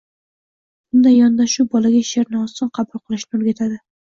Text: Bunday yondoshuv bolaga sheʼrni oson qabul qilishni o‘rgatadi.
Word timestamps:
Bunday 0.95 1.13
yondoshuv 1.17 1.69
bolaga 1.75 2.01
sheʼrni 2.15 2.43
oson 2.49 2.73
qabul 2.79 3.05
qilishni 3.07 3.41
o‘rgatadi. 3.43 3.83